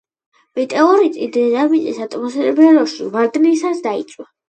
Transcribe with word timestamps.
მეტეორიტი 0.59 1.27
დედამიწის 1.37 2.01
ატმოსფეროში 2.09 3.15
ვარდნისას 3.15 3.89
დაიწვა. 3.91 4.33